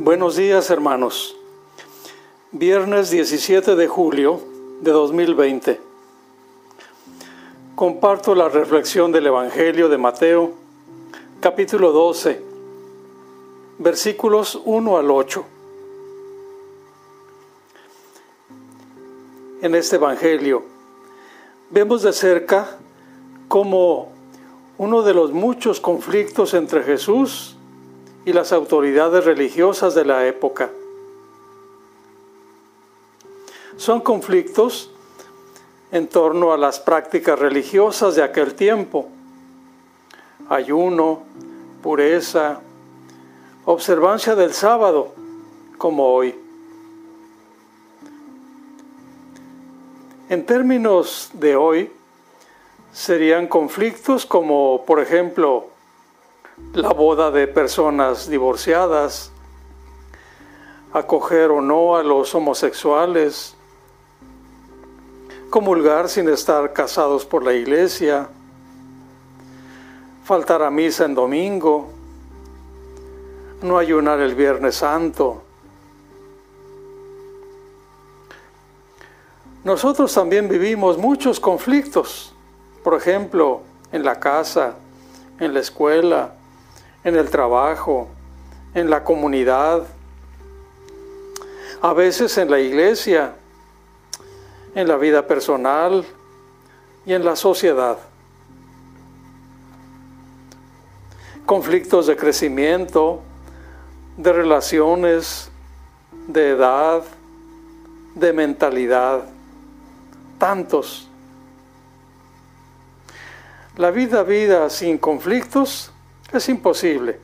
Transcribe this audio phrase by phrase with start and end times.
[0.00, 1.36] Buenos días hermanos.
[2.50, 4.40] Viernes 17 de julio
[4.80, 5.80] de 2020.
[7.76, 10.52] Comparto la reflexión del Evangelio de Mateo,
[11.40, 12.42] capítulo 12,
[13.78, 15.44] versículos 1 al 8.
[19.62, 20.64] En este Evangelio
[21.70, 22.78] vemos de cerca
[23.46, 24.08] cómo
[24.76, 27.56] uno de los muchos conflictos entre Jesús
[28.24, 30.70] y las autoridades religiosas de la época.
[33.76, 34.90] Son conflictos
[35.90, 39.08] en torno a las prácticas religiosas de aquel tiempo.
[40.48, 41.22] Ayuno,
[41.82, 42.60] pureza,
[43.64, 45.12] observancia del sábado,
[45.78, 46.34] como hoy.
[50.28, 51.90] En términos de hoy,
[52.92, 55.68] serían conflictos como, por ejemplo,
[56.72, 59.30] la boda de personas divorciadas,
[60.92, 63.54] acoger o no a los homosexuales,
[65.50, 68.28] comulgar sin estar casados por la iglesia,
[70.24, 71.90] faltar a misa en domingo,
[73.62, 75.42] no ayunar el Viernes Santo.
[79.64, 82.34] Nosotros también vivimos muchos conflictos,
[82.82, 84.74] por ejemplo, en la casa,
[85.40, 86.34] en la escuela,
[87.04, 88.08] en el trabajo,
[88.74, 89.84] en la comunidad,
[91.82, 93.34] a veces en la iglesia,
[94.74, 96.04] en la vida personal
[97.04, 97.98] y en la sociedad.
[101.44, 103.20] Conflictos de crecimiento,
[104.16, 105.50] de relaciones,
[106.26, 107.02] de edad,
[108.14, 109.24] de mentalidad,
[110.38, 111.08] tantos.
[113.76, 115.93] La vida vida sin conflictos
[116.38, 117.18] es imposible.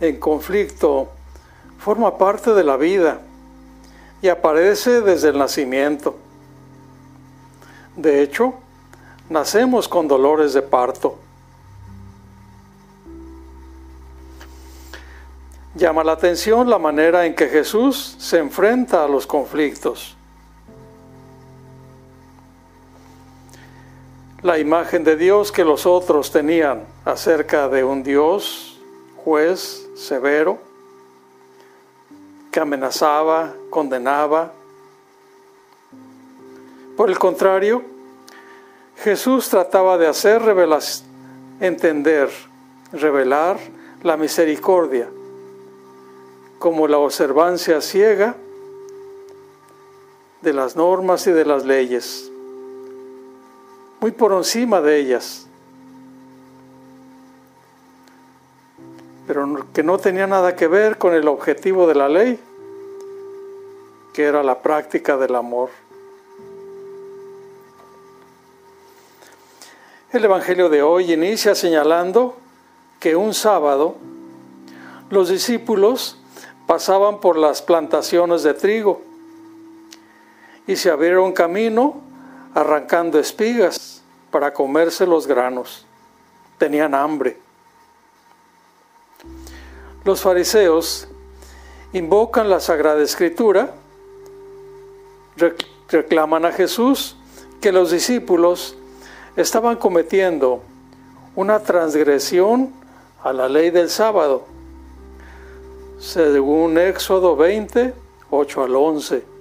[0.00, 1.08] El conflicto
[1.78, 3.20] forma parte de la vida
[4.20, 6.16] y aparece desde el nacimiento.
[7.96, 8.54] De hecho,
[9.28, 11.18] nacemos con dolores de parto.
[15.74, 20.16] Llama la atención la manera en que Jesús se enfrenta a los conflictos.
[24.42, 28.76] La imagen de Dios que los otros tenían acerca de un Dios
[29.24, 30.58] juez severo
[32.50, 34.52] que amenazaba, condenaba.
[36.96, 37.82] Por el contrario,
[38.96, 40.42] Jesús trataba de hacer
[41.60, 42.28] entender,
[42.92, 43.58] revelar
[44.02, 45.08] la misericordia
[46.58, 48.34] como la observancia ciega
[50.40, 52.31] de las normas y de las leyes
[54.02, 55.46] muy por encima de ellas,
[59.28, 62.40] pero que no tenía nada que ver con el objetivo de la ley,
[64.12, 65.70] que era la práctica del amor.
[70.12, 72.34] El Evangelio de hoy inicia señalando
[72.98, 73.94] que un sábado
[75.10, 76.18] los discípulos
[76.66, 79.00] pasaban por las plantaciones de trigo
[80.66, 82.11] y se abrieron camino
[82.54, 85.86] arrancando espigas para comerse los granos.
[86.58, 87.38] Tenían hambre.
[90.04, 91.08] Los fariseos
[91.92, 93.74] invocan la Sagrada Escritura,
[95.88, 97.16] reclaman a Jesús
[97.60, 98.76] que los discípulos
[99.36, 100.62] estaban cometiendo
[101.36, 102.72] una transgresión
[103.22, 104.44] a la ley del sábado,
[105.98, 107.94] según Éxodo 20,
[108.30, 109.31] 8 al 11.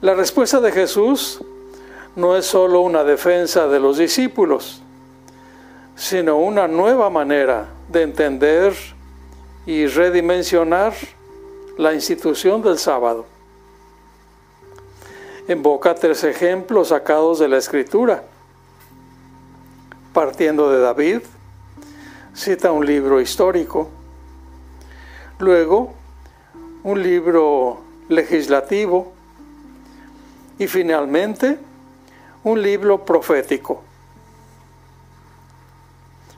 [0.00, 1.40] La respuesta de Jesús
[2.14, 4.80] no es solo una defensa de los discípulos,
[5.96, 8.74] sino una nueva manera de entender
[9.66, 10.94] y redimensionar
[11.76, 13.26] la institución del sábado.
[15.48, 18.22] Invoca tres ejemplos sacados de la escritura.
[20.12, 21.22] Partiendo de David,
[22.34, 23.88] cita un libro histórico,
[25.40, 25.92] luego
[26.84, 29.17] un libro legislativo,
[30.58, 31.58] y finalmente,
[32.44, 33.82] un libro profético.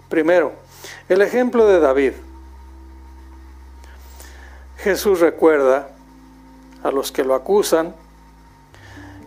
[0.09, 0.53] Primero,
[1.09, 2.13] el ejemplo de David.
[4.79, 5.91] Jesús recuerda
[6.83, 7.95] a los que lo acusan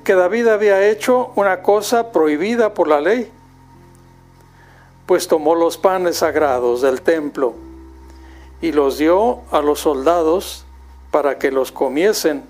[0.04, 3.32] que David había hecho una cosa prohibida por la ley,
[5.06, 7.54] pues tomó los panes sagrados del templo
[8.62, 10.66] y los dio a los soldados
[11.12, 12.44] para que los comiesen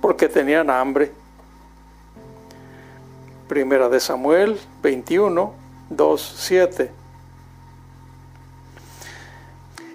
[0.00, 1.12] porque tenían hambre.
[3.52, 5.52] Primera de Samuel 21,
[5.90, 6.90] 2, 7.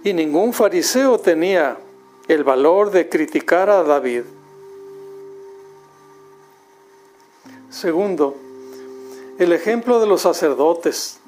[0.03, 1.75] Y ningún fariseo tenía
[2.27, 4.25] el valor de criticar a David.
[7.71, 8.35] Segundo,
[9.39, 11.19] el ejemplo de los sacerdotes,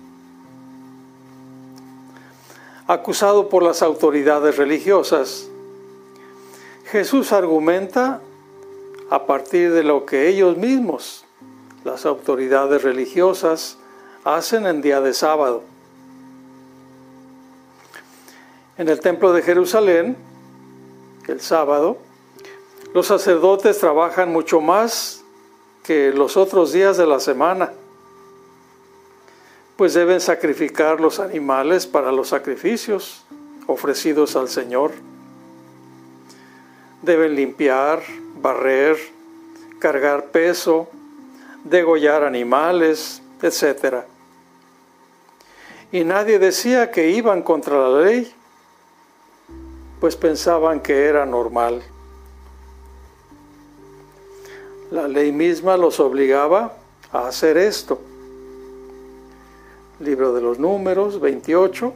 [2.86, 5.50] acusado por las autoridades religiosas.
[6.92, 8.22] Jesús argumenta
[9.10, 11.26] a partir de lo que ellos mismos,
[11.84, 13.78] las autoridades religiosas,
[14.24, 15.64] hacen en día de sábado.
[18.78, 20.16] En el templo de Jerusalén,
[21.28, 21.98] el sábado,
[22.94, 25.24] los sacerdotes trabajan mucho más
[25.84, 27.72] que los otros días de la semana,
[29.76, 33.24] pues deben sacrificar los animales para los sacrificios
[33.68, 34.92] ofrecidos al Señor.
[37.02, 38.02] Deben limpiar,
[38.42, 38.98] barrer,
[39.80, 40.90] cargar peso,
[41.64, 44.04] degollar animales, etc.
[45.92, 48.34] Y nadie decía que iban contra la ley,
[50.00, 51.82] pues pensaban que era normal.
[54.92, 56.74] La ley misma los obligaba
[57.12, 58.00] a hacer esto.
[60.00, 61.94] Libro de los Números 28,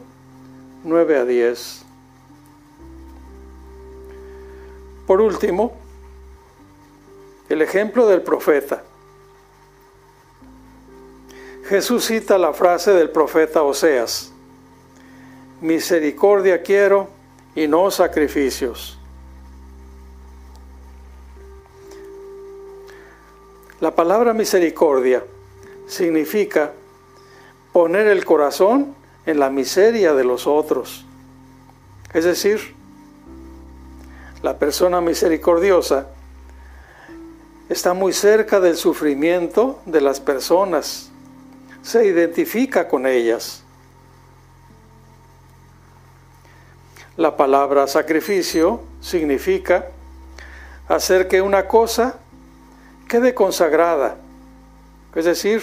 [0.84, 1.84] 9 a 10.
[5.06, 5.72] Por último,
[7.48, 8.84] el ejemplo del profeta.
[11.68, 14.30] Jesús cita la frase del profeta Oseas,
[15.62, 17.08] misericordia quiero
[17.54, 18.98] y no sacrificios.
[23.80, 25.24] La palabra misericordia
[25.86, 26.72] significa
[27.72, 28.94] poner el corazón
[29.24, 31.06] en la miseria de los otros.
[32.12, 32.74] Es decir,
[34.42, 36.08] la persona misericordiosa
[37.70, 41.10] está muy cerca del sufrimiento de las personas,
[41.84, 43.62] se identifica con ellas.
[47.16, 49.86] La palabra sacrificio significa
[50.88, 52.18] hacer que una cosa
[53.06, 54.16] quede consagrada,
[55.14, 55.62] es decir,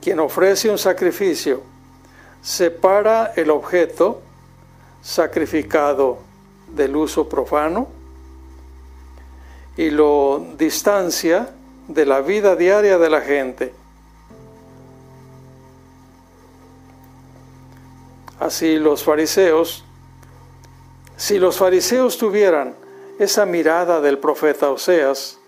[0.00, 1.62] quien ofrece un sacrificio
[2.40, 4.22] separa el objeto
[5.02, 6.18] sacrificado
[6.68, 7.88] del uso profano
[9.76, 11.50] y lo distancia
[11.88, 13.74] de la vida diaria de la gente.
[18.40, 19.84] Así los fariseos,
[21.16, 22.74] si los fariseos tuvieran
[23.18, 25.38] esa mirada del profeta Oseas,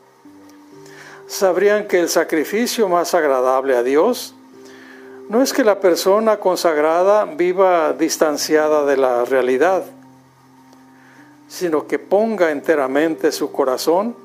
[1.28, 4.34] sabrían que el sacrificio más agradable a Dios
[5.28, 9.84] no es que la persona consagrada viva distanciada de la realidad,
[11.46, 14.16] sino que ponga enteramente su corazón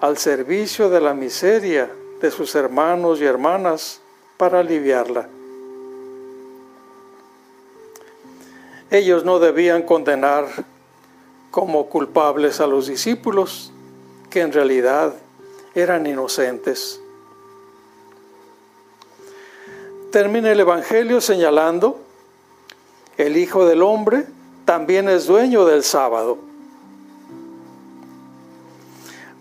[0.00, 1.90] al servicio de la miseria
[2.20, 4.02] de sus hermanos y hermanas
[4.36, 5.28] para aliviarla.
[8.90, 10.46] Ellos no debían condenar
[11.50, 13.72] como culpables a los discípulos,
[14.30, 15.14] que en realidad
[15.74, 17.00] eran inocentes.
[20.10, 22.00] Termina el Evangelio señalando,
[23.16, 24.26] el Hijo del Hombre
[24.64, 26.38] también es dueño del sábado.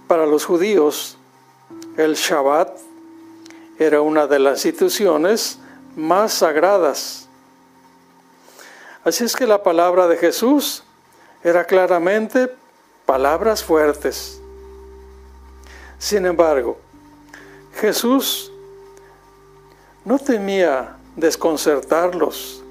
[0.07, 1.17] Para los judíos,
[1.97, 2.77] el Shabbat
[3.79, 5.59] era una de las instituciones
[5.95, 7.22] más sagradas.
[9.03, 10.83] Así es que la palabra de Jesús
[11.43, 12.49] era claramente
[13.05, 14.39] palabras fuertes.
[15.99, 16.77] Sin embargo,
[17.75, 18.51] Jesús
[20.05, 22.63] no temía desconcertarlos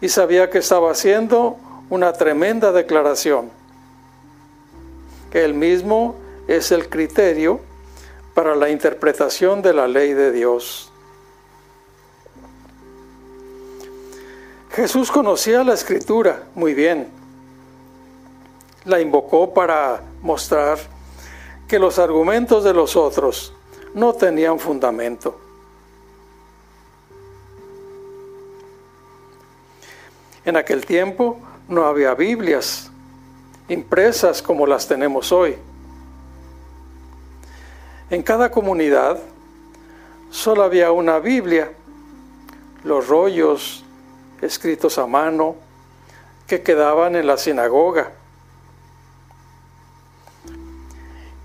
[0.00, 1.56] y sabía que estaba haciendo
[1.88, 3.50] una tremenda declaración,
[5.30, 6.16] que él mismo
[6.48, 7.60] es el criterio
[8.34, 10.89] para la interpretación de la ley de Dios.
[14.72, 17.08] Jesús conocía la escritura muy bien.
[18.84, 20.78] La invocó para mostrar
[21.66, 23.52] que los argumentos de los otros
[23.94, 25.40] no tenían fundamento.
[30.44, 32.90] En aquel tiempo no había Biblias
[33.68, 35.56] impresas como las tenemos hoy.
[38.08, 39.20] En cada comunidad
[40.30, 41.72] solo había una Biblia,
[42.82, 43.84] los rollos
[44.42, 45.56] escritos a mano
[46.46, 48.12] que quedaban en la sinagoga.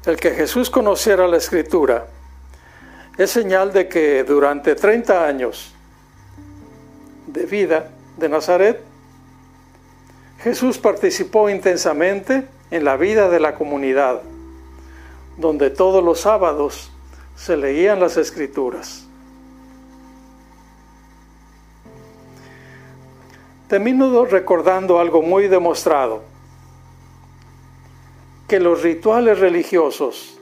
[0.06, 2.08] El que Jesús conociera la escritura
[3.18, 5.74] es señal de que durante 30 años
[7.28, 8.82] de vida de Nazaret,
[10.40, 14.22] Jesús participó intensamente en la vida de la comunidad
[15.38, 16.92] donde todos los sábados
[17.36, 19.05] se leían las escrituras.
[23.68, 26.22] Termino recordando algo muy demostrado,
[28.48, 30.38] que los rituales religiosos,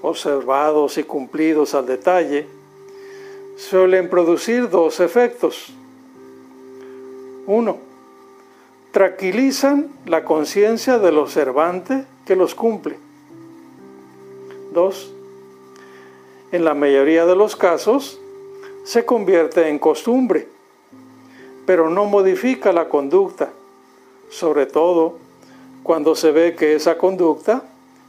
[0.00, 2.46] observados y cumplidos al detalle,
[3.56, 5.72] suelen producir dos efectos.
[7.46, 7.78] Uno,
[8.90, 12.96] tranquilizan la conciencia del observante que los cumple.
[14.72, 15.12] Dos,
[16.52, 18.18] en la mayoría de los casos
[18.84, 20.48] se convierte en costumbre,
[21.66, 23.50] pero no modifica la conducta,
[24.30, 25.18] sobre todo
[25.82, 27.62] cuando se ve que esa conducta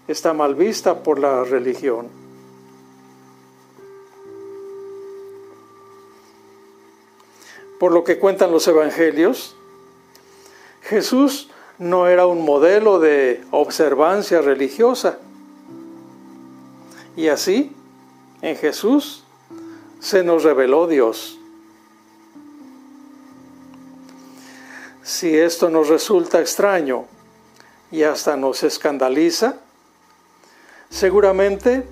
[0.07, 2.07] está mal vista por la religión.
[7.79, 9.55] Por lo que cuentan los evangelios,
[10.81, 15.19] Jesús no era un modelo de observancia religiosa.
[17.17, 17.71] Y así,
[18.41, 19.23] en Jesús
[19.99, 21.39] se nos reveló Dios.
[25.05, 27.05] Si esto nos resulta extraño
[27.91, 29.57] y hasta nos escandaliza,
[30.89, 31.83] seguramente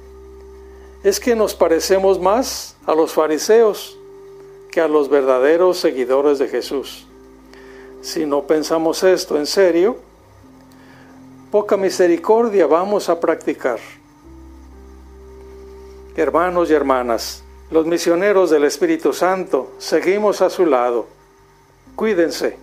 [1.03, 3.99] es que nos parecemos más a los fariseos
[4.71, 7.05] que a los verdaderos seguidores de Jesús.
[8.01, 9.97] Si no pensamos esto en serio,
[11.51, 13.77] poca misericordia vamos a practicar.
[16.15, 21.05] Hermanos y hermanas, los misioneros del Espíritu Santo, seguimos a su lado.
[21.95, 22.62] Cuídense.